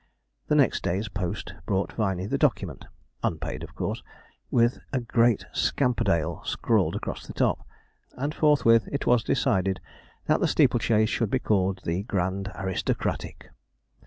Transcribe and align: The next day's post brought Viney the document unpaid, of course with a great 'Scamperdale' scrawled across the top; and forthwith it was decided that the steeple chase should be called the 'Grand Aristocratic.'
The 0.47 0.55
next 0.55 0.81
day's 0.81 1.07
post 1.09 1.53
brought 1.67 1.93
Viney 1.93 2.25
the 2.25 2.39
document 2.39 2.85
unpaid, 3.21 3.61
of 3.61 3.75
course 3.75 4.01
with 4.49 4.79
a 4.91 4.99
great 4.99 5.45
'Scamperdale' 5.53 6.41
scrawled 6.43 6.95
across 6.95 7.27
the 7.27 7.33
top; 7.33 7.59
and 8.13 8.33
forthwith 8.33 8.89
it 8.91 9.05
was 9.05 9.23
decided 9.23 9.79
that 10.25 10.39
the 10.39 10.47
steeple 10.47 10.79
chase 10.79 11.09
should 11.09 11.29
be 11.29 11.37
called 11.37 11.81
the 11.85 12.01
'Grand 12.01 12.51
Aristocratic.' 12.55 13.51